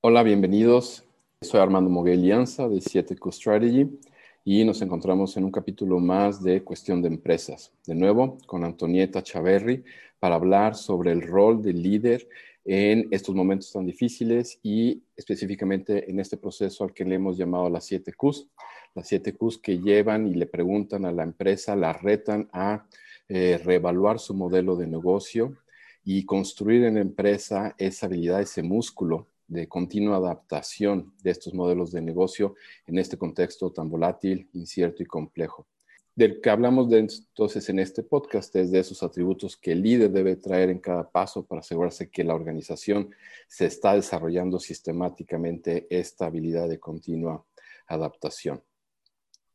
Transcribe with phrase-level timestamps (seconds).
[0.00, 1.04] Hola, bienvenidos.
[1.40, 3.98] Soy Armando Moguel Lianza de 7Q Strategy
[4.44, 7.72] y nos encontramos en un capítulo más de Cuestión de Empresas.
[7.84, 9.82] De nuevo, con Antonieta Chaverri
[10.20, 12.28] para hablar sobre el rol del líder
[12.64, 17.68] en estos momentos tan difíciles y específicamente en este proceso al que le hemos llamado
[17.68, 18.46] las 7 Qs.
[18.94, 22.86] Las 7 Qs que llevan y le preguntan a la empresa, la retan a
[23.28, 25.56] eh, reevaluar su modelo de negocio
[26.04, 31.90] y construir en la empresa esa habilidad, ese músculo de continua adaptación de estos modelos
[31.90, 32.54] de negocio
[32.86, 35.66] en este contexto tan volátil, incierto y complejo.
[36.14, 40.34] Del que hablamos entonces en este podcast es de esos atributos que el líder debe
[40.36, 43.14] traer en cada paso para asegurarse que la organización
[43.46, 47.44] se está desarrollando sistemáticamente esta habilidad de continua
[47.86, 48.62] adaptación.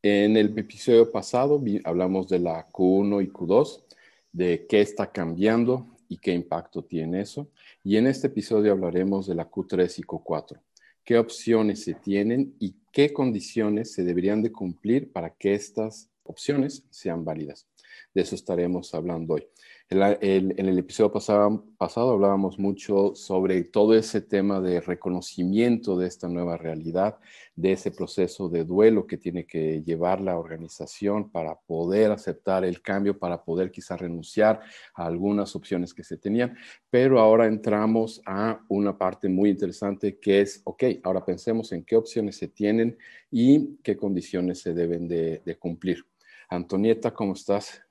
[0.02, 3.84] En el episodio pasado hablamos de la Q1 y Q2,
[4.32, 7.50] de qué está cambiando y qué impacto tiene eso.
[7.86, 10.58] Y en este episodio hablaremos de la Q3 y Q4.
[11.04, 16.86] ¿Qué opciones se tienen y qué condiciones se deberían de cumplir para que estas opciones
[16.90, 17.68] sean válidas?
[18.14, 19.46] De eso estaremos hablando hoy
[19.90, 26.28] en el episodio pasado, pasado, hablábamos mucho sobre todo ese tema de reconocimiento de esta
[26.28, 27.20] nueva realidad,
[27.56, 32.82] de ese proceso de duelo que tiene que llevar la organización para poder aceptar el
[32.82, 34.62] cambio, para poder quizás renunciar
[34.96, 36.58] a algunas opciones que se tenían.
[36.90, 41.96] Pero ahora entramos a una parte muy interesante que es, ok, ahora pensemos en qué
[41.96, 42.98] opciones se tienen
[43.30, 46.04] y qué condiciones se deben de, cumplir.
[46.50, 47.82] Antonieta, ¿cómo estás?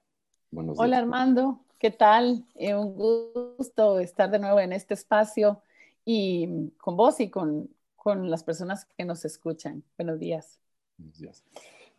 [0.55, 2.47] Hola Armando, ¿Qué tal?
[2.55, 5.61] Eh, un gusto estar de nuevo en este espacio
[6.05, 9.83] y con vos y con, con las personas que nos escuchan.
[9.99, 10.61] Buenos días.
[10.97, 11.43] Buenos días.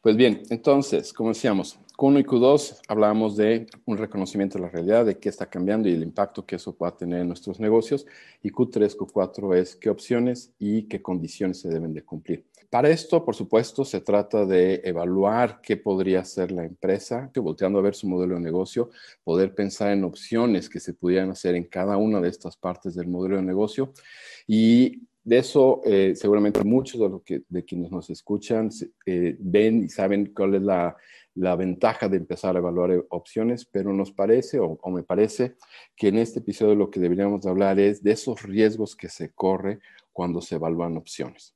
[0.04, 5.06] Pues bien, entonces, como decíamos, Q1 y Q2 hablábamos de un reconocimiento de la realidad,
[5.06, 8.06] de qué está cambiando y el impacto que eso pueda tener en nuestros negocios.
[8.42, 12.44] Y Q3, Q4 es qué opciones y qué condiciones se deben de cumplir.
[12.70, 17.80] Para esto, por supuesto, se trata de evaluar qué podría hacer la empresa, que volteando
[17.80, 18.90] a ver su modelo de negocio,
[19.24, 23.08] poder pensar en opciones que se pudieran hacer en cada una de estas partes del
[23.08, 23.94] modelo de negocio.
[24.48, 28.70] Y de eso, eh, seguramente muchos de, que, de quienes nos escuchan
[29.06, 30.98] eh, ven y saben cuál es la,
[31.56, 35.56] ventaja de empezar a evaluar opciones, pero nos parece, o, o, me parece,
[35.96, 39.80] que en este episodio lo que deberíamos hablar es de esos riesgos que se corre
[40.12, 41.56] cuando se evalúan opciones.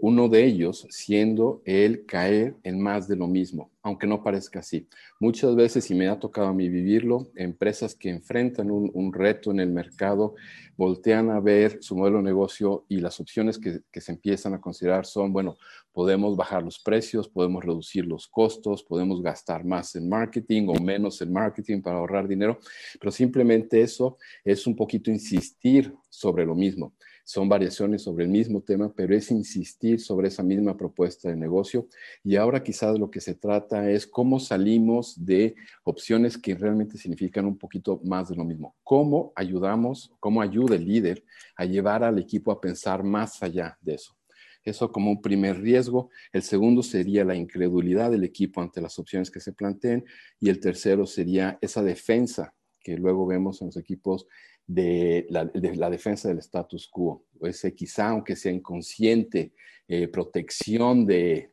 [0.00, 4.88] Uno de ellos siendo el caer en más de lo mismo, aunque no parezca así.
[5.20, 9.60] Muchas veces, y me ha tocado a mí vivirlo, empresas que enfrentan un, reto en
[9.60, 10.34] el mercado
[10.76, 14.60] voltean a ver su modelo de negocio y las opciones que, que se empiezan a
[14.60, 15.56] considerar son, bueno,
[15.92, 21.20] podemos bajar los precios, podemos reducir los costos, podemos gastar más en marketing o menos
[21.20, 22.58] en marketing para ahorrar dinero,
[22.98, 28.60] pero simplemente eso es un poquito insistir sobre lo mismo son variaciones sobre el mismo
[28.60, 31.88] tema, pero es insistir sobre esa misma propuesta de negocio.
[32.22, 35.54] Y ahora quizás lo que se trata es cómo salimos de
[35.84, 38.76] opciones que realmente significan un poquito más de lo mismo.
[38.82, 41.24] ¿Cómo ayudamos, cómo ayuda el líder
[41.56, 44.16] a llevar al equipo a pensar más allá de eso?
[44.64, 46.10] Eso como un primer riesgo.
[46.32, 50.04] El segundo sería la incredulidad del equipo ante las opciones que se planteen.
[50.40, 54.26] Y el tercero sería esa defensa que luego vemos en los equipos
[54.66, 55.44] de la,
[55.90, 59.52] defensa del status quo, o ese quizá, aunque sea inconsciente,
[59.86, 61.50] eh, protección de,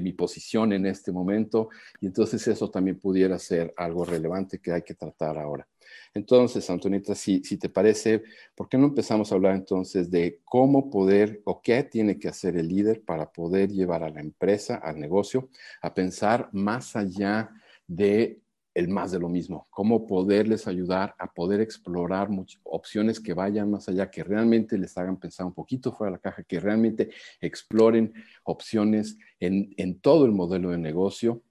[0.00, 1.68] mi posición en este momento,
[2.00, 5.68] y entonces eso también pudiera ser algo relevante que hay que tratar ahora.
[6.14, 8.22] Entonces, Antonita, si, si te parece,
[8.54, 12.56] ¿por qué no empezamos a hablar entonces de cómo poder o qué tiene que hacer
[12.56, 15.48] el líder para poder llevar a la empresa, al negocio,
[15.80, 17.50] a pensar más allá
[17.86, 18.41] de
[18.74, 22.28] el más de lo mismo, cómo poderles ayudar a poder explorar
[22.64, 26.22] opciones que vayan más allá, que realmente les hagan pensar un poquito fuera de la
[26.22, 27.10] caja, que realmente
[27.40, 28.12] exploren
[28.44, 31.42] opciones en, en todo el modelo de negocio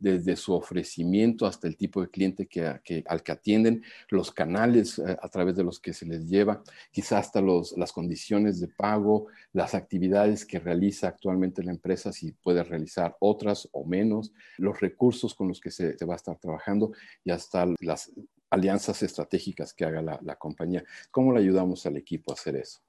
[0.00, 5.16] desde su ofrecimiento hasta el tipo de cliente que, al que atienden, los canales eh,
[5.20, 9.26] a través de los que se les lleva, quizás hasta los, las condiciones de pago,
[9.52, 15.34] las actividades que realiza actualmente la empresa, si puede realizar otras o menos, los recursos
[15.34, 16.92] con los que se, va a estar trabajando
[17.24, 18.12] y hasta las
[18.50, 20.84] alianzas estratégicas que haga la, compañía.
[21.10, 22.80] ¿Cómo le ayudamos al equipo a hacer eso?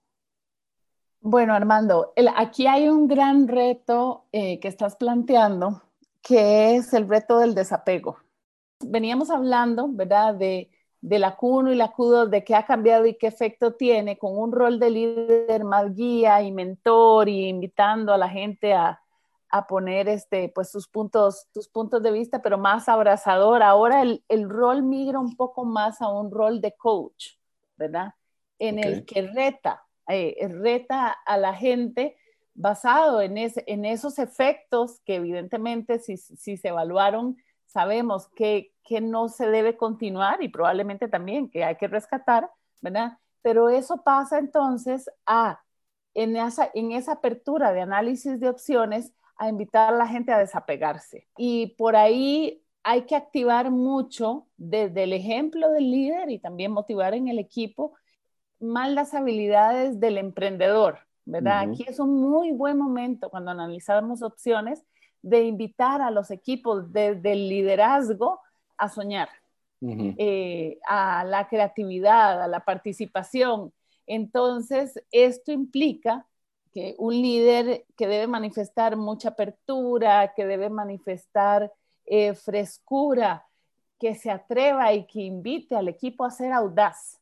[1.21, 5.81] Bueno, Armando, aquí hay un gran reto eh, que estás planteando
[6.25, 8.17] que es el reto del desapego.
[8.83, 13.15] Veníamos hablando, ¿verdad?, de, de la Q1 y la Q2, de qué ha cambiado y
[13.15, 18.17] qué efecto tiene con un rol de líder más guía y mentor y invitando a
[18.17, 18.99] la gente a,
[19.49, 23.61] a poner este, pues sus puntos, sus puntos de vista, pero más abrazador.
[23.61, 27.35] Ahora el, el, rol migra un poco más a un rol de coach,
[27.77, 28.15] ¿verdad?
[28.57, 32.15] En el que reta eh, reta a la gente
[32.55, 33.37] basado en,
[33.85, 37.37] esos efectos que evidentemente si, se evaluaron,
[37.67, 42.49] sabemos que, que, no se debe continuar y probablemente también que hay que rescatar,
[42.81, 43.19] ¿verdad?
[43.41, 45.61] Pero eso pasa entonces a,
[46.13, 50.39] en esa, en esa apertura de análisis de opciones, a invitar a la gente a
[50.39, 51.27] desapegarse.
[51.37, 57.13] Y por ahí hay que activar mucho desde el ejemplo del líder y también motivar
[57.13, 57.93] en el equipo
[58.59, 61.69] más las habilidades del emprendedor, ¿verdad?
[61.69, 64.83] Aquí es un muy buen momento cuando analizamos opciones
[65.21, 68.41] de invitar a los equipos desde el liderazgo
[68.77, 69.29] a soñar,
[69.81, 73.73] eh, a la creatividad, a la participación.
[74.05, 76.25] Entonces, esto implica
[76.71, 81.71] que un líder que debe manifestar mucha apertura, que debe manifestar
[82.05, 83.45] eh, frescura,
[83.99, 87.19] que se atreva y que invite al equipo a ser audaz.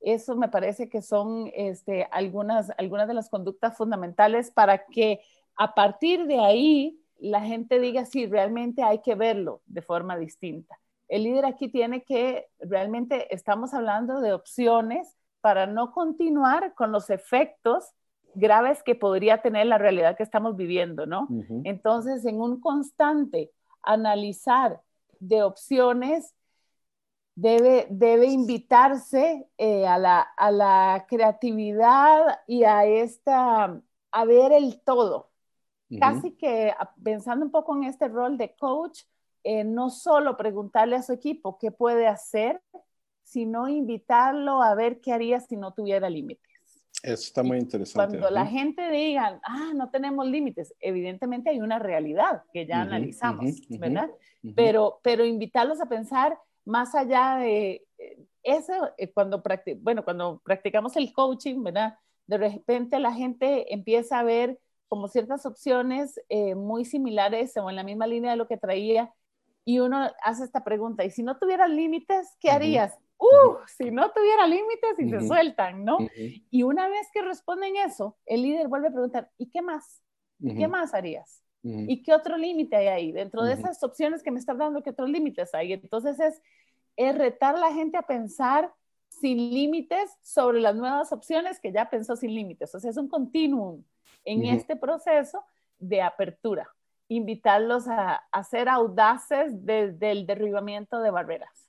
[0.00, 5.20] Eso me parece que son este, algunas, algunas de las conductas fundamentales para que
[5.56, 10.78] a partir de ahí la gente diga, sí, realmente hay que verlo de forma distinta.
[11.08, 17.10] El líder aquí tiene que, realmente estamos hablando de opciones para no continuar con los
[17.10, 17.92] efectos
[18.34, 21.28] graves que podría tener la realidad que estamos viviendo, ¿no?
[21.64, 23.50] Entonces, en un constante
[23.82, 24.80] analizar
[25.20, 26.34] de opciones,
[27.36, 33.80] debe, debe invitarse eh, a, la, a, la, creatividad y a esta,
[34.10, 35.30] a ver el todo.
[36.00, 36.74] Casi que
[37.04, 39.02] pensando un poco en este rol de coach,
[39.44, 42.60] eh, no solo preguntarle a su equipo qué puede hacer,
[43.22, 46.42] sino invitarlo a ver qué haría si no tuviera límite.
[47.04, 48.18] Eso está muy interesante.
[48.18, 53.44] Cuando la gente diga, ah, no tenemos límites, evidentemente hay una realidad que ya analizamos,
[53.68, 54.10] ¿verdad?
[54.56, 56.36] Pero, pero invitarlos a pensar
[56.66, 59.42] más allá de eh, eso, eh, cuando,
[59.78, 61.98] bueno, cuando practicamos el coaching, ¿verdad?
[62.26, 67.76] De repente la gente empieza a ver como ciertas opciones eh, muy similares o en
[67.76, 69.12] la misma línea de lo que traía
[69.64, 72.96] y uno hace esta pregunta, ¿y si no tuvieras límites, qué harías?
[73.18, 75.98] uh, si no tuviera límites y se sueltan, ¿no?
[76.50, 80.02] Y una vez que responden eso, el líder vuelve a preguntar, ¿y qué más?
[80.40, 81.42] ¿Qué más harías?
[81.88, 83.12] ¿Y qué otro límite hay ahí?
[83.12, 85.72] Dentro de esas opciones que me estás dando, ¿qué otros límites hay?
[85.72, 86.40] Entonces es,
[86.96, 88.72] es retar a la gente a pensar
[89.08, 92.74] sin límites sobre las nuevas opciones que ya pensó sin límites.
[92.74, 93.82] O sea, es un continuum
[94.24, 95.44] en este proceso
[95.78, 96.68] de apertura.
[97.08, 101.66] Invitarlos a, a ser audaces desde el derribamiento de barreras.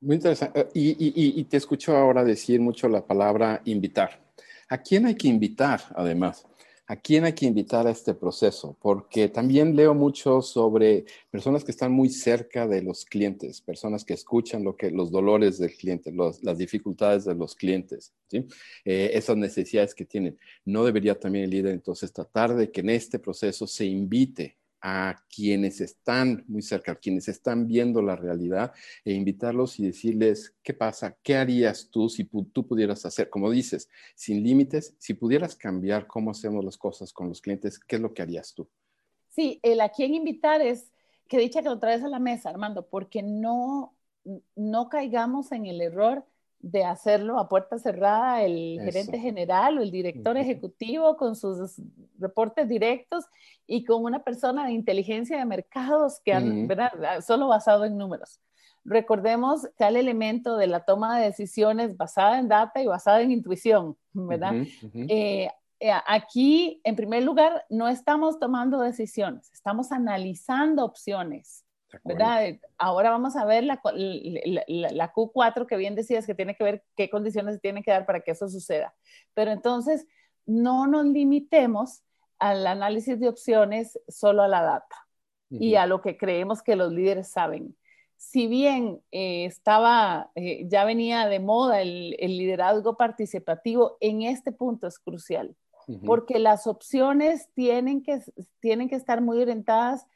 [0.00, 0.60] Muy interesante.
[0.60, 4.20] Eh, y, te escucho ahora decir mucho la palabra invitar.
[4.68, 6.46] ¿A quién hay que invitar, además?
[6.88, 8.76] ¿A quién hay que invitar a este proceso?
[8.80, 14.14] Porque también leo mucho sobre personas que están muy cerca de los clientes, personas que
[14.14, 18.12] escuchan lo que, los dolores del cliente, las dificultades de los clientes.
[18.30, 20.38] Eh, esas necesidades que tienen.
[20.64, 25.16] ¿No debería también el líder entonces tratar de que en este proceso se invite a
[25.34, 28.72] quienes están muy cerca, a quienes están viendo la realidad
[29.04, 31.16] e invitarlos y decirles, ¿qué pasa?
[31.22, 33.30] ¿Qué harías tú si tú pudieras hacer?
[33.30, 37.96] Como dices, sin límites, si pudieras cambiar cómo hacemos las cosas con los clientes, ¿qué
[37.96, 38.68] es lo que harías tú?
[39.28, 40.92] Sí, el a quién invitar es
[41.28, 43.96] que dicha que lo traes a la mesa, Armando, porque no,
[44.54, 46.24] no caigamos en el error
[46.60, 51.80] de hacerlo a puerta cerrada el gerente general o el director ejecutivo con sus
[52.18, 53.24] reportes directos
[53.66, 56.92] y con una persona de inteligencia de mercados que han, ¿verdad?
[57.04, 58.40] Ah, solo basado en números.
[58.84, 63.96] Recordemos tal elemento de la toma de decisiones basada en data y basada en intuición,
[64.12, 64.54] ¿verdad?
[64.94, 65.50] Eh,
[65.80, 71.65] eh, aquí, en primer lugar, no estamos tomando decisiones, estamos analizando opciones.
[72.04, 72.56] ¿Verdad?
[72.78, 77.10] Ahora vamos a ver la, la, Q4 que bien decías que tiene que ver qué
[77.10, 78.94] condiciones tienen que dar para que eso suceda.
[79.34, 80.06] Pero entonces,
[80.46, 82.02] no nos limitemos
[82.38, 84.96] al análisis de opciones solo a la data
[85.48, 87.76] y a lo que creemos que los líderes saben.
[88.16, 94.52] Si bien eh, estaba, eh, ya venía de moda el, el, liderazgo participativo, en este
[94.52, 95.54] punto es crucial,
[96.04, 98.20] porque las opciones tienen que,
[98.58, 100.06] tienen que estar muy orientadas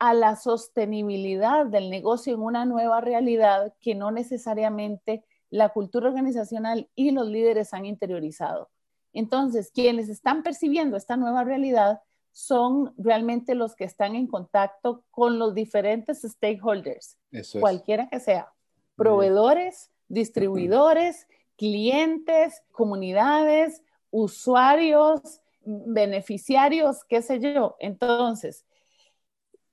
[0.00, 6.88] a la sostenibilidad del negocio en una nueva realidad que no necesariamente la cultura organizacional
[6.94, 8.70] y los líderes han interiorizado.
[9.12, 12.00] Entonces, quienes están percibiendo esta nueva realidad
[12.32, 17.18] son realmente los que están en contacto con los diferentes stakeholders,
[17.60, 18.50] cualquiera que sea,
[18.96, 21.26] proveedores, distribuidores,
[21.58, 27.76] clientes, comunidades, usuarios, beneficiarios, qué sé yo.
[27.80, 28.64] Entonces,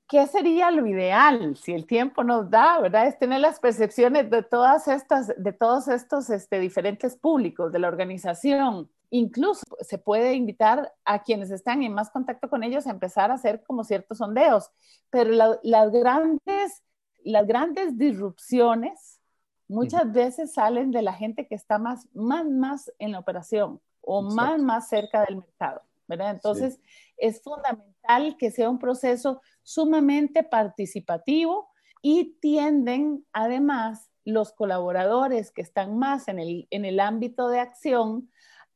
[0.08, 3.08] ¿qué sería lo ideal si el tiempo nos da, verdad?
[3.08, 7.90] Es tener las percepciones de todas estas, de todos estos este, diferentes públicos de la
[7.90, 8.90] organización.
[9.10, 13.36] Incluso se puede invitar a quienes están en más contacto con ellos a empezar a
[13.36, 14.72] hacer como ciertos sondeos,
[15.10, 16.84] pero las, grandes,
[17.24, 19.20] las grandes disrupciones
[19.68, 24.22] muchas veces salen de la gente que está más, más, más en la operación o
[24.22, 26.32] más, más cerca del mercado, ¿verdad?
[26.32, 26.80] Entonces,
[27.18, 31.70] es fundamental que sea un proceso sumamente participativo
[32.02, 38.30] y tienden además los colaboradores que están más en el, en el ámbito de acción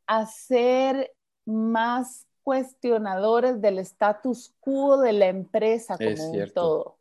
[0.05, 1.13] a ser
[1.45, 6.97] más cuestionadores del status quo de la empresa como un todo.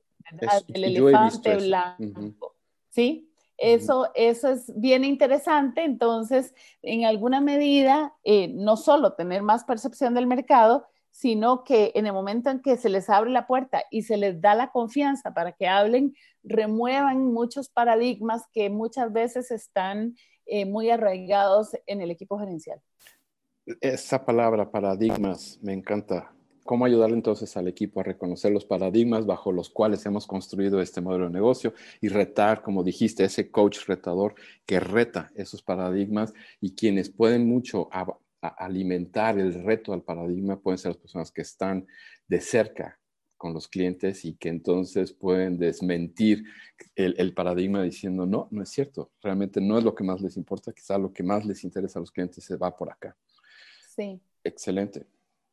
[0.68, 2.54] el elefante blanco.
[2.90, 3.28] ¿Sí?
[3.58, 5.82] Eso, eso es bien interesante.
[5.82, 10.86] Entonces, en alguna medida, eh, no solo tener más percepción del mercado,
[11.20, 14.40] sino que en el momento en que se les abre la puerta y se les
[14.40, 20.88] da la confianza para que hablen, remuevan muchos paradigmas que muchas veces están eh, muy
[20.88, 22.80] arraigados en el equipo gerencial.
[23.82, 26.32] Esa palabra, paradigmas, me encanta.
[26.64, 31.02] ¿Cómo ayudar entonces al equipo a reconocer los paradigmas bajo los cuales hemos construido este
[31.02, 36.74] modelo de negocio y retar, como dijiste, ese coach retador que reta esos paradigmas y
[36.74, 37.90] quienes pueden mucho
[38.40, 41.86] alimentar el reto al paradigma pueden ser las personas que están
[42.26, 42.98] de cerca
[43.36, 46.44] con los clientes y que entonces pueden desmentir
[46.94, 50.72] el, paradigma diciendo, no, no es cierto, realmente no es lo que más les importa,
[50.72, 53.16] quizá lo que más les interesa a los clientes se va por acá.
[53.96, 54.20] Sí.
[54.44, 55.06] Excelente.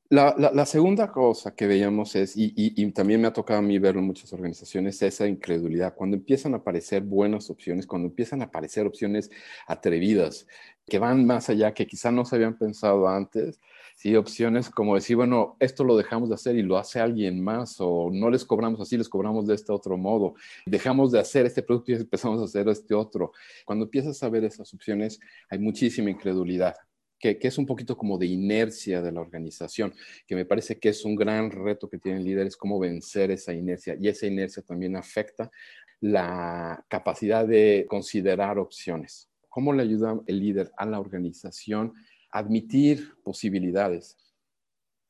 [0.09, 4.07] La, segunda cosa que veíamos es, y, también me ha tocado a mí verlo en
[4.07, 5.95] muchas organizaciones, esa incredulidad.
[5.95, 9.29] Cuando empiezan a aparecer buenas opciones, cuando empiezan a aparecer opciones
[9.67, 10.47] atrevidas,
[10.87, 13.59] que van más allá, que quizá no se habían pensado antes,
[13.97, 14.15] ¿sí?
[14.15, 18.09] opciones como decir, bueno, esto lo dejamos de hacer y lo hace alguien más, o
[18.09, 20.35] no les cobramos así, les cobramos de este otro modo,
[20.65, 23.33] dejamos de hacer este producto y empezamos a hacer este otro.
[23.65, 26.75] Cuando empiezas a ver esas opciones, hay muchísima incredulidad
[27.19, 29.93] que, es un poquito como de inercia de la organización,
[30.25, 33.95] que me parece que es un gran reto que tienen líderes, cómo vencer esa inercia.
[33.99, 35.51] Y esa inercia también afecta
[35.99, 39.29] la capacidad de considerar opciones.
[39.49, 41.93] ¿Cómo le ayuda el líder a la organización
[42.31, 44.17] a admitir posibilidades?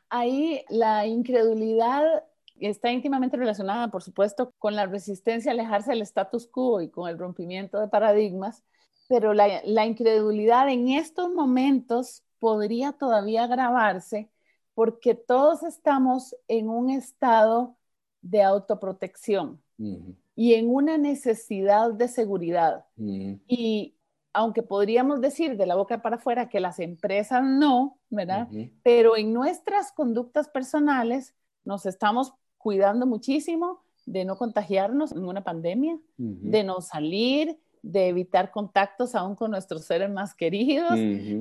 [0.10, 2.24] Ahí la incredulidad
[2.60, 7.10] está íntimamente relacionada, por supuesto, con la resistencia a alejarse del status quo y con
[7.10, 8.64] el rompimiento de paradigmas
[9.08, 14.30] pero la, incredulidad en estos momentos podría todavía agravarse
[14.74, 17.76] porque todos estamos en un estado
[18.22, 19.62] de autoprotección
[20.36, 22.86] y en una necesidad de seguridad.
[22.98, 23.96] Y
[24.34, 28.48] aunque podríamos decir de la boca para afuera que las empresas no, ¿verdad?
[28.84, 31.34] Pero en nuestras conductas personales
[31.64, 38.52] nos estamos cuidando muchísimo de no contagiarnos en una pandemia, de no salir, de evitar
[38.52, 40.94] contactos aún con nuestros seres más queridos,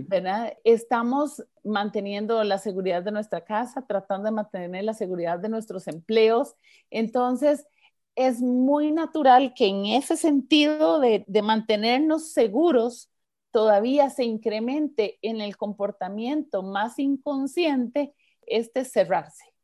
[0.09, 0.55] ¿verdad?
[0.65, 6.55] Estamos manteniendo la seguridad de nuestra casa, tratando de mantener la seguridad de nuestros empleos.
[6.91, 7.67] Entonces,
[8.15, 13.11] es muy natural que en ese sentido de, de mantenernos seguros,
[13.51, 18.15] todavía se incremente en el comportamiento más inconsciente
[18.47, 19.56] este cerrarse.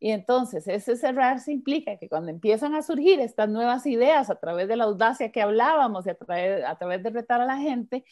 [0.00, 4.68] Y entonces ese cerrarse implica que cuando empiezan a surgir estas nuevas ideas a través
[4.68, 8.04] de la audacia que hablábamos y a través, a través de retar a la gente,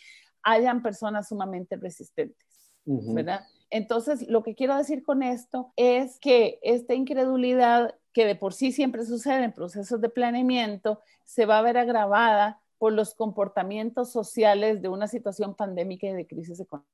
[0.42, 2.46] hayan personas sumamente resistentes,
[2.84, 3.44] ¿verdad?
[3.70, 8.72] Entonces, lo que quiero decir con esto es que esta incredulidad que de por sí
[8.72, 14.80] siempre sucede en procesos de planeamiento, se va a ver agravada por los comportamientos sociales
[14.80, 16.90] de una situación pandémica y de crisis económica.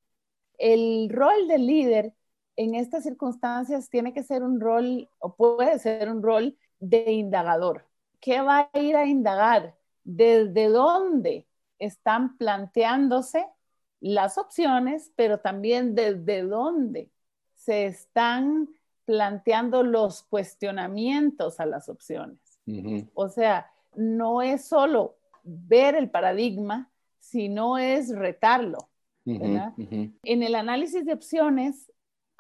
[0.58, 2.14] El rol del líder
[2.56, 7.86] en estas circunstancias tiene que ser un rol, o puede ser un rol de indagador.
[8.20, 9.74] ¿Qué va a ir a indagar?
[10.04, 11.46] ¿Desde dónde
[11.78, 13.46] están planteándose
[14.00, 17.10] las opciones, pero también desde dónde
[17.54, 18.68] se están
[19.04, 22.38] planteando los cuestionamientos a las opciones?
[23.14, 28.88] O sea, no es solo ver el paradigma, sino es retarlo.
[29.24, 31.90] En el análisis de opciones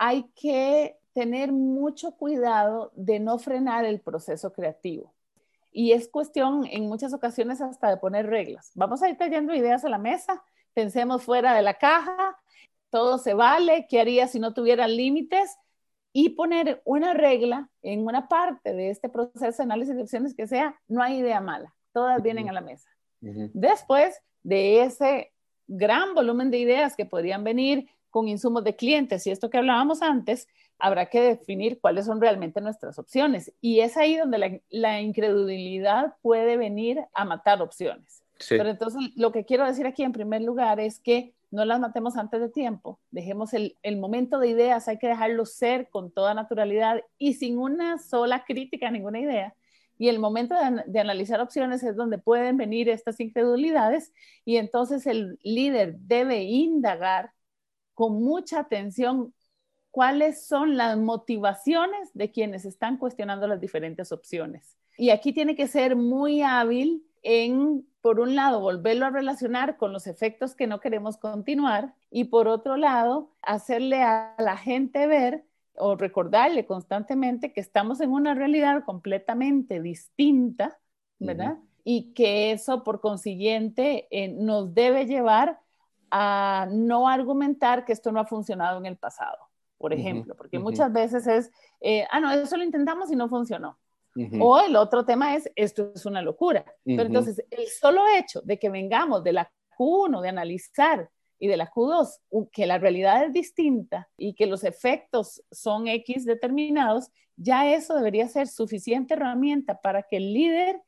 [0.04, 5.14] hay que tener mucho cuidado de no frenar el proceso creativo.
[5.70, 8.72] Y es cuestión en muchas ocasiones hasta de poner reglas.
[8.74, 10.42] Vamos a ir trayendo ideas a la mesa,
[10.74, 12.36] pensemos fuera de la caja,
[12.90, 15.56] todo se vale, ¿qué haría si no tuviera límites?
[16.12, 20.48] Y poner una regla en una parte de este proceso de análisis de opciones que
[20.48, 22.90] sea, no hay idea mala, todas vienen a la mesa.
[23.20, 25.32] Después de ese
[25.68, 30.02] gran volumen de ideas que podrían venir con insumos de clientes y esto que hablábamos
[30.02, 30.46] antes,
[30.78, 33.52] habrá que definir cuáles son realmente nuestras opciones.
[33.60, 38.22] Y es ahí donde la, incredulidad puede venir a matar opciones.
[38.48, 42.16] Pero entonces lo que quiero decir aquí en primer lugar es que no las matemos
[42.16, 46.34] antes de tiempo, dejemos el, el, momento de ideas, hay que dejarlo ser con toda
[46.34, 49.54] naturalidad y sin una sola crítica a ninguna idea.
[49.98, 54.12] Y el momento de, de, analizar opciones es donde pueden venir estas incredulidades
[54.44, 57.32] y entonces el líder debe indagar
[57.94, 59.34] con mucha atención
[59.90, 64.76] cuáles son las motivaciones de quienes están cuestionando las diferentes opciones.
[64.96, 69.92] Y aquí tiene que ser muy hábil en, por un lado, volverlo a relacionar con
[69.92, 75.44] los efectos que no queremos continuar y por otro lado, hacerle a la gente ver
[75.76, 80.78] o recordarle constantemente que estamos en una realidad completamente distinta,
[81.18, 81.58] ¿verdad?
[81.84, 85.60] Y que eso, por consiguiente, eh, nos debe llevar
[86.12, 89.48] a no argumentar que esto no ha funcionado en el pasado
[89.82, 91.50] por ejemplo, porque muchas veces es,
[91.80, 93.80] eh, ah, no, eso lo intentamos y no funcionó.
[94.38, 96.64] O el otro tema es, esto es una locura.
[96.84, 101.56] Pero entonces, el solo hecho de que vengamos de la Q1, de analizar, y de
[101.56, 102.20] la Q2,
[102.52, 108.28] que la realidad es distinta y que los efectos son X determinados, ya eso debería
[108.28, 110.80] ser suficiente herramienta para que el líder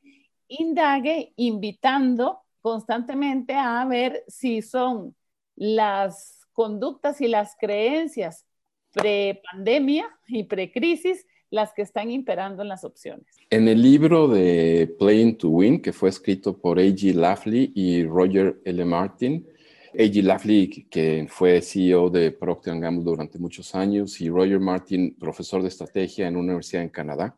[0.46, 5.14] indague invitando constantemente a ver si son
[5.54, 8.46] las conductas y las creencias
[8.90, 13.26] pre-pandemia y pre-crisis las que están imperando en las opciones.
[13.50, 17.12] En el libro de Playing to Win, que fue escrito por A.G.
[17.12, 18.82] Lafley y Roger L.
[18.86, 19.46] Martin,
[19.92, 20.22] A.G.
[20.22, 25.68] Lafley, que fue CEO de Procter Gamble durante muchos años, y Roger Martin, profesor de
[25.68, 27.36] estrategia en una universidad en Canadá.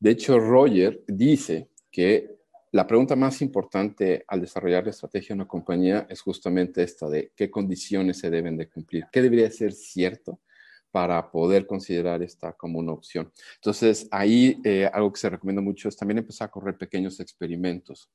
[0.00, 2.33] De hecho, Roger dice que
[2.74, 7.30] la pregunta más importante al desarrollar la estrategia de una compañía es justamente esta de
[7.36, 10.40] qué condiciones se deben de cumplir, qué debería ser cierto
[10.90, 13.30] para poder considerar esta como una opción.
[13.54, 18.10] Entonces, ahí eh, algo que se recomienda mucho es también empezar a correr pequeños experimentos.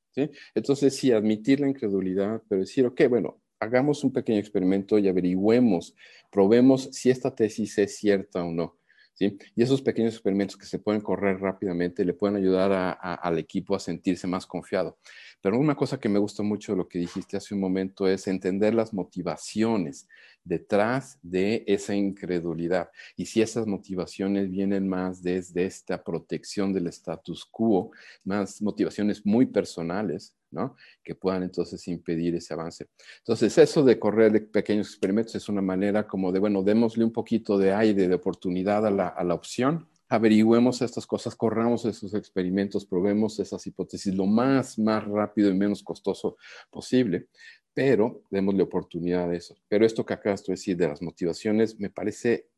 [0.54, 5.96] Entonces, sí, admitir la incredulidad, pero decir, ok, bueno, hagamos un pequeño experimento y averigüemos,
[6.30, 8.79] probemos si esta tesis es cierta o no.
[9.20, 13.80] Y esos pequeños experimentos que se pueden correr rápidamente le pueden ayudar al equipo a
[13.80, 14.98] sentirse más confiado.
[15.42, 18.28] Pero una cosa que me gustó mucho de lo que dijiste hace un momento es
[18.28, 20.08] entender las motivaciones
[20.44, 22.90] detrás de esa incredulidad.
[23.16, 27.92] Y si esas motivaciones vienen más desde esta protección del status quo,
[28.24, 30.76] más motivaciones muy personales, ¿no?
[31.04, 32.88] Que puedan entonces impedir ese avance.
[33.20, 37.58] Entonces, eso de correr pequeños experimentos es una manera como de, bueno, démosle un poquito
[37.58, 42.86] de aire, de oportunidad a la, a la opción averigüemos estas cosas, corramos esos experimentos,
[42.86, 46.38] probemos esas hipótesis lo más, más rápido y menos costoso
[46.72, 47.28] posible,
[47.74, 49.56] pero démosle oportunidad a eso.
[49.68, 52.50] Pero esto que acabas de decir de las motivaciones me parece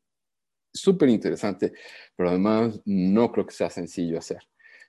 [0.72, 1.72] súper interesante,
[2.16, 4.40] pero además no creo que sea sencillo hacer.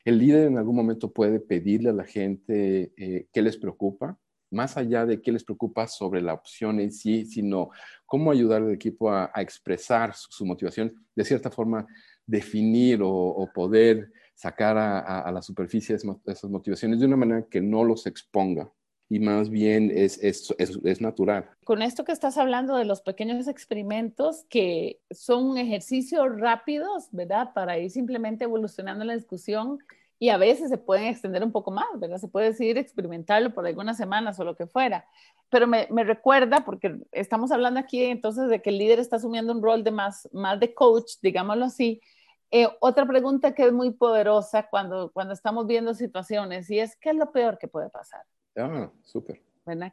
[0.05, 4.19] El líder en algún momento puede pedirle a la gente eh, qué les preocupa,
[4.51, 7.69] más allá de qué les preocupa sobre la opción en sí, sino
[8.05, 11.87] cómo ayudar al equipo a, expresar su, motivación de cierta forma
[12.25, 18.05] definir o, poder sacar a, la superficie esas motivaciones de una manera que no los
[18.05, 18.71] exponga
[19.13, 21.47] y más bien es, es, es, natural.
[21.63, 27.53] Con esto que estás hablando de los pequeños experimentos que son ejercicios rápidos, ¿verdad?
[27.53, 29.77] Para ir simplemente evolucionando la discusión
[30.17, 32.17] y a veces se pueden extender un poco más, ¿verdad?
[32.17, 35.05] Se puede decidir experimentarlo por algunas semanas o lo que fuera.
[35.49, 39.53] Pero me, me, recuerda, porque estamos hablando aquí entonces de que el líder está asumiendo
[39.53, 42.01] un rol de más, más de coach, digámoslo así,
[42.49, 47.11] eh, otra pregunta que es muy poderosa cuando, cuando estamos viendo situaciones y es, ¿qué
[47.11, 48.23] es lo peor que puede pasar?
[48.55, 49.41] Ah, súper.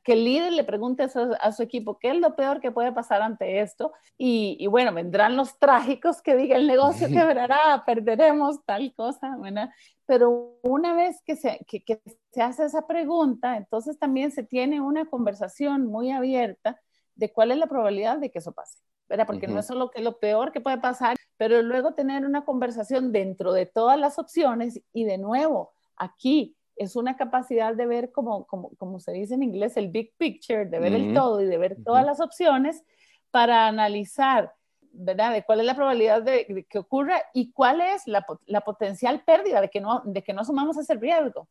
[0.03, 3.23] Que el líder le pregunte a su, equipo qué es lo peor que puede pasar
[3.23, 3.93] ante esto.
[4.19, 9.71] Y, y bueno, vendrán los trágicos que diga el negocio quebrará, perderemos tal cosa, ¿verdad?
[10.07, 12.01] Pero una vez que se, que, que
[12.33, 16.81] se hace esa pregunta, entonces también se tiene una conversación muy abierta
[17.15, 18.79] de cuál es la probabilidad de que eso pase.
[19.09, 19.27] ¿verdad?
[19.27, 23.11] Porque no es solo que lo peor que puede pasar, pero luego tener una conversación
[23.11, 28.47] dentro de todas las opciones y de nuevo, aquí es una capacidad de ver como,
[28.47, 31.59] como, como se dice en inglés, el big picture, de ver el todo y de
[31.59, 32.83] ver todas las opciones
[33.31, 34.55] para analizar,
[34.91, 35.35] ¿verdad?
[35.35, 39.61] De cuál es la probabilidad de, que ocurra y cuál es la, la, potencial pérdida
[39.61, 41.49] de que no, de que no sumamos ese riesgo.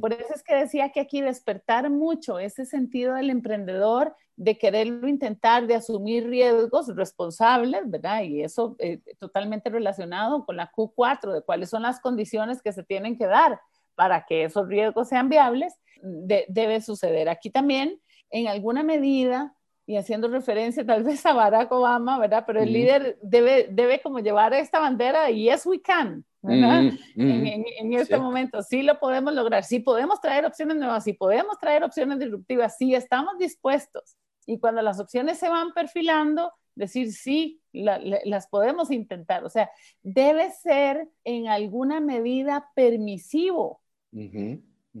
[0.00, 5.08] Por eso es que decía que aquí despertar mucho ese sentido del emprendedor de quererlo
[5.08, 8.22] intentar, de asumir riesgos responsables, ¿verdad?
[8.22, 12.84] Y eso eh, totalmente relacionado con la Q4, de cuáles son las condiciones que se
[12.84, 13.58] tienen que dar
[13.98, 17.28] para que esos riesgos sean viables, debe suceder.
[17.28, 19.56] Aquí también, en alguna medida,
[19.86, 22.44] y haciendo referencia tal vez a Barack Obama, ¿verdad?
[22.46, 26.92] Pero el líder debe, debe como llevar esta bandera y yes we can, ¿verdad?
[27.16, 31.82] en, este momento sí lo podemos lograr, sí podemos traer opciones nuevas, sí podemos traer
[31.82, 34.16] opciones disruptivas, sí estamos dispuestos.
[34.46, 39.44] Y cuando las opciones se van perfilando, decir sí, las podemos intentar.
[39.44, 39.70] O sea,
[40.02, 43.80] debe ser en alguna medida permisivo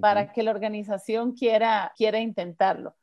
[0.00, 2.94] para que la organización quiera, quiera intentarlo.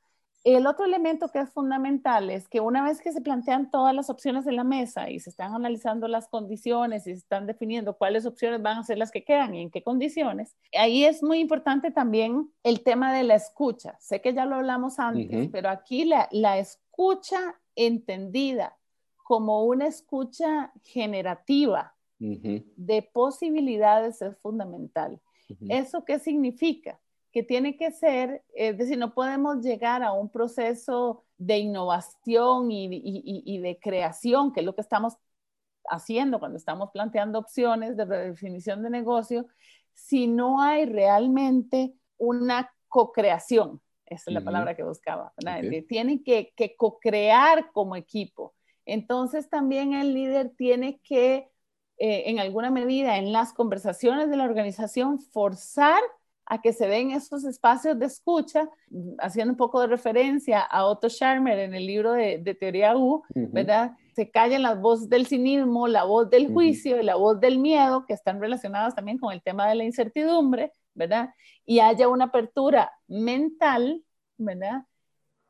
[0.46, 4.12] El otro elemento que es fundamental es que una vez que se plantean todas las
[4.12, 8.28] opciones en la mesa y se están analizando las condiciones y se están definiendo cuáles
[8.28, 11.90] opciones van a ser las que quedan y en qué condiciones, ahí es muy importante
[11.90, 13.98] también el tema de la escucha.
[14.00, 18.78] Sé que ya lo hablamos antes, pero aquí la, la escucha entendida
[19.24, 25.20] como una escucha generativa de posibilidades es fundamental.
[25.70, 27.00] ¿Eso qué significa?
[27.36, 33.60] que tiene que ser, es decir, no podemos llegar a un proceso de innovación y,
[33.60, 35.18] de creación, que es lo que estamos
[35.90, 39.48] haciendo cuando estamos planteando opciones de redefinición de negocio,
[39.94, 43.82] si no hay realmente una co-creación.
[44.06, 45.34] Esa es la palabra que buscaba.
[45.90, 48.56] Tienen que, que co-crear como equipo.
[48.86, 51.50] Entonces también el líder tiene que,
[51.98, 56.02] eh, en alguna medida, en las conversaciones de la organización, forzar
[56.46, 58.70] a que se den esos espacios de escucha,
[59.20, 63.94] haciendo un poco de referencia a Otto Scharmer en el libro de, Teoría U, ¿verdad?
[64.14, 68.06] Se callan las voces del cinismo, la voz del juicio y la voz del miedo,
[68.06, 71.34] que están relacionadas también con el tema de la incertidumbre, ¿verdad?
[71.66, 74.04] Y haya una apertura mental,
[74.38, 74.84] ¿verdad?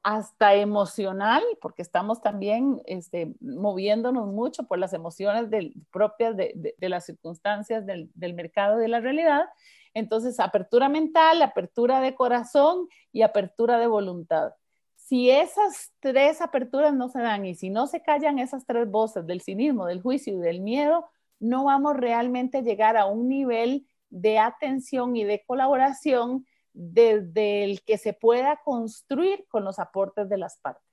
[0.06, 5.48] Hasta emocional, porque estamos también este, moviéndonos mucho por las emociones
[5.92, 9.46] propias de, las circunstancias del, del mercado de la realidad,
[9.96, 14.52] entonces, apertura mental, apertura de corazón y apertura de voluntad.
[14.96, 19.26] Si esas tres aperturas no se dan y si no se callan esas tres voces
[19.26, 23.88] del cinismo, del juicio y del miedo, no vamos realmente a llegar a un nivel
[24.12, 30.38] de atención y de colaboración desde el que se pueda construir con los aportes de
[30.38, 30.84] las partes.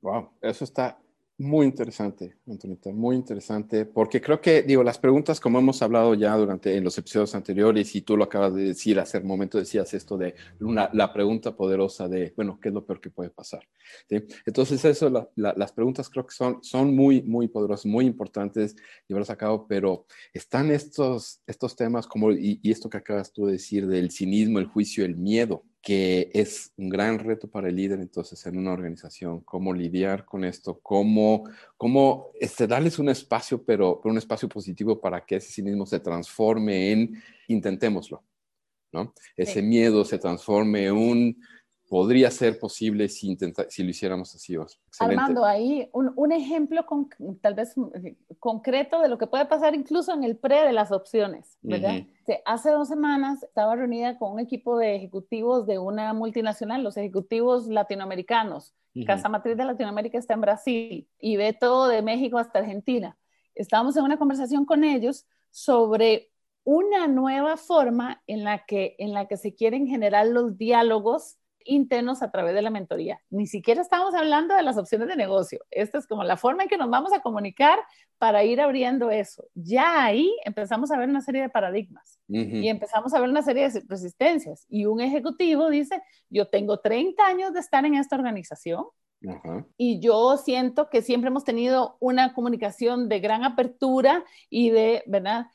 [0.00, 0.98] Wow, eso está
[1.38, 6.36] muy interesante, Antonita, muy interesante, porque creo que, digo, las preguntas, como hemos hablado ya
[6.36, 9.94] durante en los episodios anteriores, y tú lo acabas de decir hace un momento, decías
[9.94, 13.62] esto de una, la pregunta poderosa de, bueno, ¿qué es lo peor que puede pasar?
[14.08, 18.74] Entonces, eso, las preguntas creo que son, son muy, muy poderosas, muy importantes
[19.06, 23.46] llevarlas a cabo, pero están estos, estos temas como, y, y esto que acabas tú
[23.46, 27.76] de decir del cinismo, el juicio, el miedo, que es un gran reto para el
[27.76, 31.44] líder entonces en una organización, cómo lidiar con esto, cómo,
[31.76, 36.00] cómo este, darles un espacio, pero, pero un espacio positivo para que ese cinismo se
[36.00, 38.22] transforme en intentémoslo,
[38.92, 39.14] ¿no?
[39.36, 41.42] Ese miedo se transforme en un
[41.88, 43.36] podría ser posible si,
[43.68, 44.56] si lo hiciéramos así.
[44.98, 47.08] Armando, ahí un, ejemplo con,
[47.40, 50.92] tal vez eh, concreto de lo que puede pasar incluso en el pre de las
[50.92, 52.02] opciones, ¿verdad?
[52.44, 57.66] hace dos semanas estaba reunida con un equipo de ejecutivos de una multinacional, los ejecutivos
[57.66, 58.74] latinoamericanos.
[59.06, 63.16] Casa Matriz de Latinoamérica está en Brasil y ve todo de México hasta Argentina.
[63.54, 66.32] Estábamos en una conversación con ellos sobre
[66.64, 71.37] una nueva forma en la que, en la que se quieren generar los diálogos
[71.68, 73.20] internos a través de la mentoría.
[73.30, 75.60] Ni siquiera estamos hablando de las opciones de negocio.
[75.70, 77.78] Esta es como la forma en que nos vamos a comunicar
[78.18, 79.44] para ir abriendo eso.
[79.54, 83.68] Ya ahí empezamos a ver una serie de paradigmas y empezamos a ver una serie
[83.68, 84.66] de resistencias.
[84.68, 88.86] Y un ejecutivo dice, yo tengo 30 años de estar en esta organización.
[89.76, 95.46] Y yo siento que siempre hemos tenido una comunicación de gran apertura y de, ¿verdad?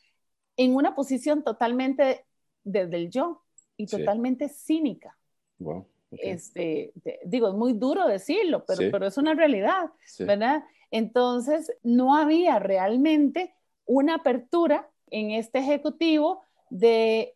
[0.57, 2.25] En una posición totalmente
[2.63, 3.43] desde el yo
[3.77, 5.17] y totalmente cínica.
[5.59, 5.87] Wow.
[6.19, 6.93] Este,
[7.25, 10.63] digo, es muy duro decirlo, pero, pero es una realidad, ¿verdad?
[10.91, 13.53] Entonces, no había realmente
[13.85, 17.35] una apertura en este ejecutivo de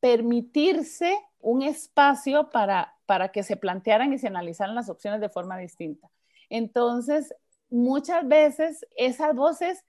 [0.00, 5.58] permitirse un espacio para, para que se plantearan y se analizaran las opciones de forma
[5.58, 6.10] distinta.
[6.48, 7.34] Entonces,
[7.70, 9.84] muchas veces esas voces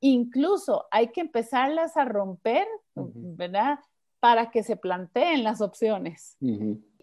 [0.00, 3.78] incluso hay que empezarlas a romper, ¿verdad?
[4.20, 6.36] Para que se planteen las opciones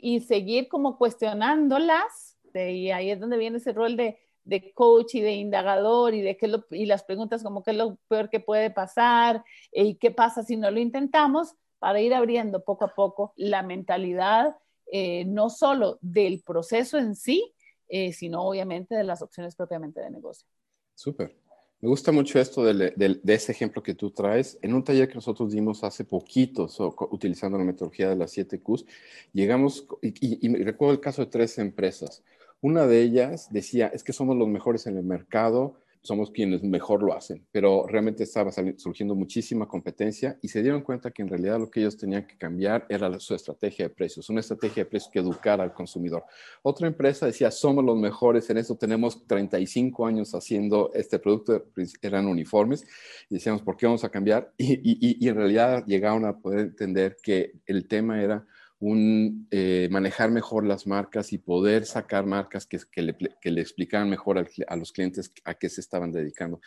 [0.02, 5.22] y seguir como cuestionándolas, y ahí es donde viene ese rol de, de coach y
[5.22, 8.40] de indagador y de qué lo, y las preguntas como qué es lo peor que
[8.40, 13.34] puede pasar y qué pasa si no lo intentamos para ir abriendo poco a poco
[13.38, 14.58] la mentalidad
[14.92, 17.54] eh, no solo del proceso en sí,
[17.88, 20.48] eh, sino obviamente de las opciones propiamente de negocio.
[20.96, 21.41] Súper.
[21.82, 24.60] Me gusta mucho esto de, ese ejemplo que tú traes.
[24.62, 26.70] En un taller que nosotros dimos hace poquito,
[27.10, 28.86] utilizando la metodología de las 7 Qs,
[29.34, 32.24] llegamos, y, recuerdo el caso de tres empresas.
[32.62, 37.04] Una de ellas decía, es que somos los mejores en el mercado, somos quienes mejor
[37.04, 41.60] lo hacen, pero realmente estaba surgiendo muchísima competencia y se dieron cuenta que en realidad
[41.60, 45.12] lo que ellos tenían que cambiar era su estrategia de precios, una estrategia de precios
[45.12, 46.24] que educara al consumidor.
[46.64, 51.66] Otra empresa decía, somos los mejores en eso, tenemos 35 años haciendo este producto,
[52.02, 52.84] eran uniformes,
[53.30, 54.52] y decíamos, ¿por qué vamos a cambiar?
[54.58, 58.46] y en realidad llegaron a poder entender que el tema era
[58.82, 64.76] eh, manejar mejor las marcas y poder sacar marcas que, le, que explicaran mejor a
[64.76, 66.60] los clientes a qué se estaban dedicando.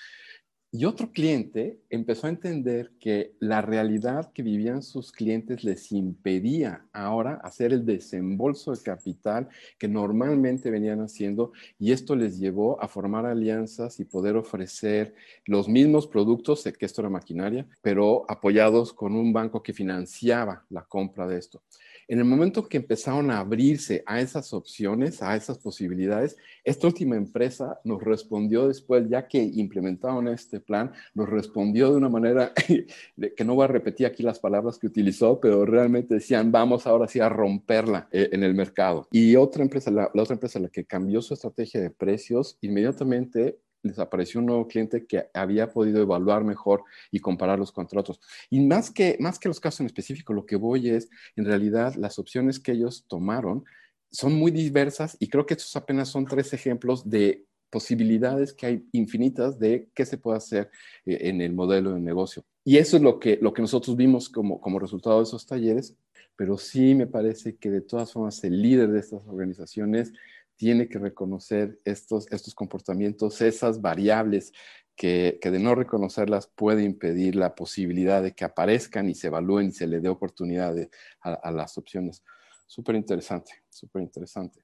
[0.76, 6.84] Y otro cliente empezó a entender que la realidad que vivían sus clientes les impedía
[6.92, 9.48] ahora hacer el desembolso de capital
[9.78, 15.14] que normalmente venían haciendo y esto les llevó a formar alianzas y poder ofrecer
[15.46, 20.82] los mismos productos, que esto era maquinaria, pero apoyados con un banco que financiaba la
[20.82, 21.62] compra de esto.
[22.08, 27.16] En el momento que empezaron a abrirse a esas opciones, a esas posibilidades, esta última
[27.16, 32.52] empresa nos respondió después, ya que implementaron este plan, nos respondió de una manera
[33.36, 37.08] que no voy a repetir aquí las palabras que utilizó, pero realmente decían, vamos ahora
[37.08, 39.08] sí a romperla eh, en el mercado.
[39.10, 43.58] Y otra empresa, la, la otra empresa, la que cambió su estrategia de precios, inmediatamente
[43.84, 48.18] les apareció un nuevo cliente que había podido evaluar mejor y comparar los contratos.
[48.50, 51.94] Y más que, más que los casos en específico, lo que voy es, en realidad,
[51.94, 53.64] las opciones que ellos tomaron
[54.10, 58.88] son muy diversas y creo que estos apenas son tres ejemplos de posibilidades que hay
[58.92, 60.70] infinitas de qué se puede hacer
[61.04, 62.44] eh, en el modelo de negocio.
[62.64, 65.96] Y eso es lo que, lo que nosotros vimos como, como resultado de esos talleres,
[66.36, 70.12] pero sí me parece que de todas formas el líder de estas organizaciones
[70.56, 74.52] tiene que reconocer estos, estos comportamientos, esas variables
[74.96, 79.72] que, de no reconocerlas puede impedir la posibilidad de que aparezcan y se evalúen y
[79.72, 80.74] se le dé oportunidad
[81.20, 82.22] a, las opciones.
[82.66, 84.60] Súper interesante, súper interesante.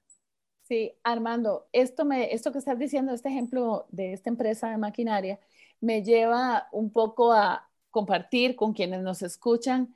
[0.63, 5.39] Sí, Armando, esto, me, esto que estás diciendo, este ejemplo de esta empresa de maquinaria,
[5.81, 9.93] me lleva un poco a compartir con quienes nos escuchan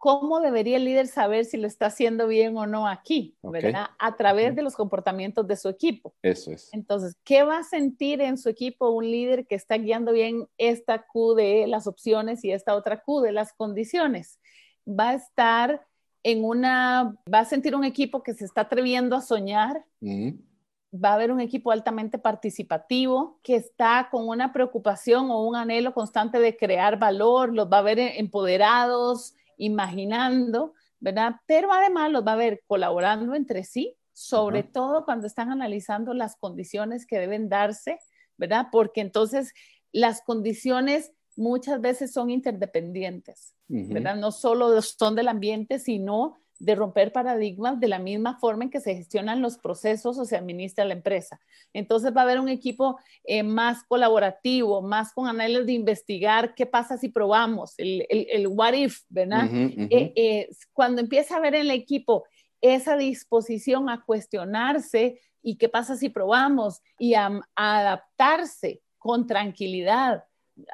[0.00, 3.90] cómo debería el líder saber si lo está haciendo bien o no aquí, ¿verdad?
[3.98, 6.14] A través de los comportamientos de su equipo.
[6.22, 6.72] Eso es.
[6.72, 11.06] Entonces, ¿qué va a sentir en su equipo un líder que está guiando bien esta
[11.06, 14.40] Q de las opciones y esta otra Q de las condiciones?
[14.88, 15.86] Va a estar
[16.22, 19.84] en una, va a sentir un equipo que se está atreviendo a soñar.
[20.02, 25.92] Va a haber un equipo altamente participativo que está con una preocupación o un anhelo
[25.92, 31.36] constante de crear valor, los va a ver empoderados, imaginando, ¿verdad?
[31.46, 36.36] Pero además los va a ver colaborando entre sí, sobre todo cuando están analizando las
[36.36, 37.98] condiciones que deben darse,
[38.36, 38.66] ¿verdad?
[38.72, 39.52] Porque entonces
[39.92, 44.16] las condiciones muchas veces son interdependientes, ¿verdad?
[44.16, 48.80] No solo son del ambiente, sino de romper paradigmas de la misma forma en que
[48.80, 51.40] se gestionan los procesos o se administra la empresa.
[51.72, 56.66] Entonces va a haber un equipo eh, más colaborativo, más con análisis de investigar qué
[56.66, 59.48] pasa si probamos, el, el, what if, ¿verdad?
[59.50, 62.24] Eh, eh, cuando empieza a ver el equipo
[62.60, 70.24] esa disposición a cuestionarse y qué pasa si probamos y a adaptarse con tranquilidad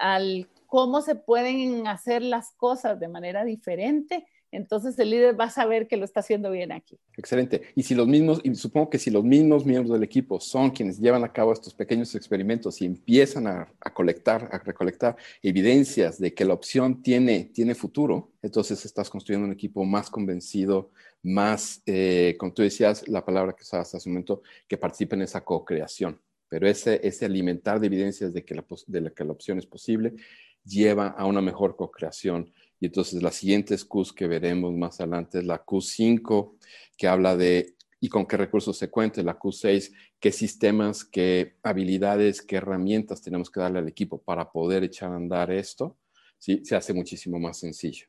[0.01, 5.51] al cómo se pueden hacer las cosas de manera diferente, entonces el líder va a
[5.51, 6.99] saber que lo está haciendo bien aquí.
[7.17, 7.63] Excelente.
[7.75, 11.25] Y si los mismos, supongo que si los mismos miembros del equipo son quienes llevan
[11.25, 16.55] a cabo estos pequeños experimentos y empiezan a, colectar, a recolectar evidencias de que la
[16.55, 20.91] opción tiene, tiene futuro, entonces estás construyendo un equipo más convencido,
[21.23, 25.23] más, eh, como tú decías, la palabra que usabas hace un momento, que participe en
[25.23, 26.21] esa co-creación.
[26.49, 30.15] Pero ese, ese alimentar de evidencias de que, la, de que la opción es posible
[30.65, 35.45] lleva a una mejor co-creación y entonces las siguientes Qs que veremos más adelante es
[35.45, 36.57] la Q5,
[36.97, 42.43] que habla de y con qué recursos se cuente, la Q6, qué sistemas, qué habilidades,
[42.43, 45.97] qué herramientas tenemos que darle al equipo para poder echar a andar esto,
[46.39, 46.63] ¿sí?
[46.65, 48.07] se hace muchísimo más sencillo.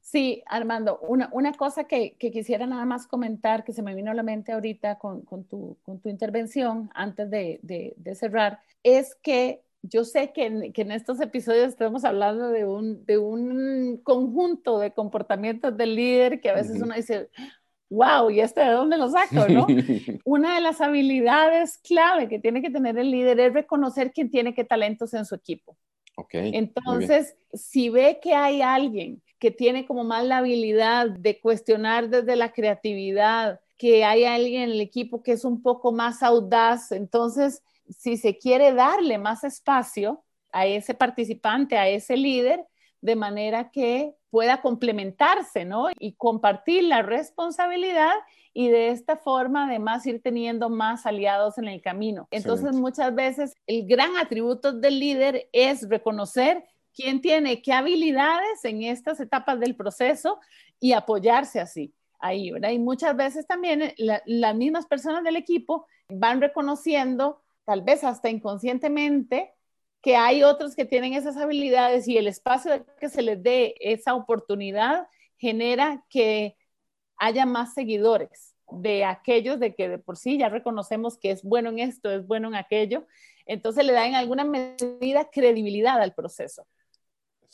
[0.00, 4.14] Sí, Armando, una, una cosa que, quisiera nada más comentar, que se me vino a
[4.14, 9.62] la mente ahorita con, con, tu, con tu, intervención antes de, de cerrar, es que
[9.86, 15.76] yo sé que en, estos episodios estamos hablando de un, de un conjunto de comportamientos
[15.76, 17.28] del líder que a veces uno dice,
[17.90, 19.46] wow, ¿y este de dónde lo saco?
[19.48, 19.66] ¿no?
[20.24, 24.54] Una de las habilidades clave que tiene que tener el líder es reconocer quién tiene
[24.54, 25.76] qué talentos en su equipo.
[26.16, 32.08] Okay, Entonces, si ve que hay alguien que tiene como más la habilidad de cuestionar
[32.08, 36.92] desde la creatividad, que hay alguien en el equipo que es un poco más audaz,
[36.92, 42.64] entonces si se quiere darle más espacio a ese participante, a ese líder,
[43.00, 45.88] de manera que pueda complementarse, ¿no?
[45.98, 48.14] Y compartir la responsabilidad
[48.54, 52.28] y de esta forma además ir teniendo más aliados en el camino.
[52.30, 58.82] Entonces muchas veces el gran atributo del líder es reconocer quién tiene qué habilidades en
[58.82, 60.38] estas etapas del proceso
[60.80, 61.92] y apoyarse así.
[62.20, 62.70] Ahí, ¿verdad?
[62.70, 68.30] Y muchas veces también eh, las mismas personas del equipo van reconociendo, tal vez hasta
[68.30, 69.52] inconscientemente,
[70.02, 74.14] que hay otros que tienen esas habilidades y el espacio que se les dé esa
[74.14, 76.56] oportunidad genera que
[77.16, 81.70] haya más seguidores de aquellos de que de por sí ya reconocemos que es bueno
[81.70, 83.06] en esto, es bueno en aquello.
[83.46, 86.66] Entonces le da en alguna medida credibilidad al proceso.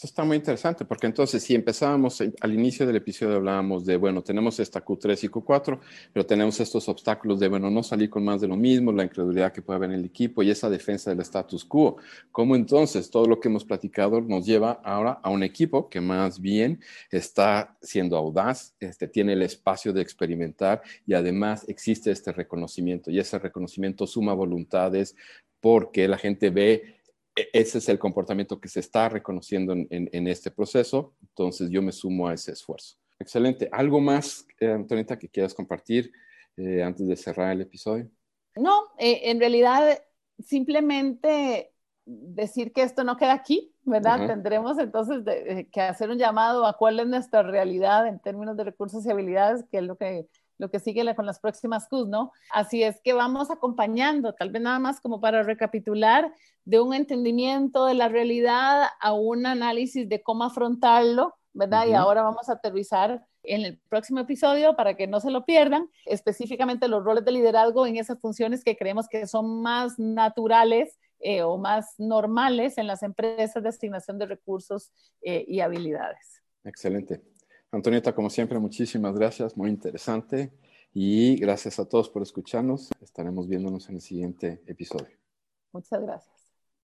[0.01, 4.23] Eso está muy interesante, porque entonces si empezábamos al inicio del episodio hablábamos de, bueno,
[4.23, 5.79] tenemos esta Q3 y Q4,
[6.11, 9.53] pero tenemos estos obstáculos de, bueno, no salir con más de lo mismo, la incredulidad
[9.53, 11.99] que puede haber en el equipo y esa defensa del status quo.
[12.33, 16.41] ¿Cómo entonces todo lo que hemos platicado nos lleva ahora a un equipo que más
[16.41, 23.11] bien está siendo audaz, este, tiene el espacio de experimentar y además existe este reconocimiento
[23.11, 25.15] y ese reconocimiento suma voluntades
[25.61, 27.00] porque la gente ve
[27.35, 32.29] ese es el comportamiento que se está reconociendo en, este proceso, entonces yo me sumo
[32.29, 32.97] a ese esfuerzo.
[33.19, 33.69] Excelente.
[33.73, 36.11] ¿Algo más, eh, Antonita, que quieras compartir
[36.57, 38.11] eh, antes de cerrar el episodio?
[38.57, 40.03] No, eh, en realidad
[40.45, 41.73] simplemente
[42.07, 44.27] decir que esto no queda aquí, ¿verdad?
[44.27, 45.23] Tendremos entonces
[45.71, 49.65] que hacer un llamado a cuál es nuestra realidad en términos de recursos y habilidades,
[49.71, 50.27] que es lo que
[50.61, 52.33] lo que sigue con las próximas Qs, ¿no?
[52.53, 56.33] Así es que vamos acompañando, tal vez nada más como para recapitular,
[56.65, 61.87] de un entendimiento de la realidad a un análisis de cómo afrontarlo, ¿verdad?
[61.87, 65.89] Y ahora vamos a aterrizar en el próximo episodio para que no se lo pierdan,
[66.05, 71.43] específicamente los roles de liderazgo en esas funciones que creemos que son más naturales eh,
[71.43, 74.93] o más normales en las empresas de asignación de recursos
[75.23, 76.43] eh, y habilidades.
[76.65, 77.23] Excelente.
[77.73, 80.53] Antonieta, como siempre, muchísimas gracias, muy interesante.
[80.93, 82.91] Y gracias a todos por escucharnos.
[83.01, 85.17] Estaremos viéndonos en el siguiente episodio.
[85.73, 86.40] Muchas gracias.